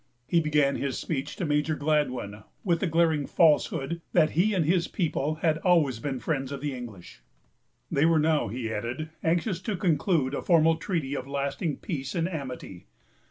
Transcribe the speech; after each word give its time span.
He 0.27 0.39
began 0.39 0.77
his 0.77 0.97
speech 0.97 1.35
to 1.35 1.45
Major 1.45 1.75
Gladwyn, 1.75 2.41
with 2.63 2.79
the 2.79 2.87
glaring 2.87 3.27
falsehood 3.27 4.01
that 4.13 4.31
he 4.31 4.55
and 4.55 4.65
his 4.65 4.87
people 4.87 5.35
had 5.43 5.59
always 5.59 5.99
been 5.99 6.19
friends 6.19 6.51
of 6.51 6.59
the 6.59 6.73
English. 6.73 7.21
They 7.91 8.07
were 8.07 8.17
now, 8.17 8.47
he 8.47 8.73
added, 8.73 9.11
anxious 9.23 9.61
to 9.61 9.77
conclude 9.77 10.33
a 10.33 10.41
formal 10.41 10.77
treaty 10.77 11.15
of 11.15 11.27
lasting 11.27 11.77
peace 11.81 12.15
and 12.15 12.27
amity. 12.27 12.87